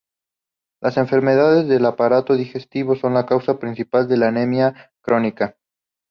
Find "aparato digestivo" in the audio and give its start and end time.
1.85-2.95